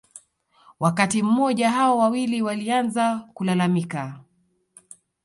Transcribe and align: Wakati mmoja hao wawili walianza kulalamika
Wakati 0.79 1.23
mmoja 1.23 1.69
hao 1.71 1.97
wawili 1.97 2.41
walianza 2.41 3.29
kulalamika 3.33 4.19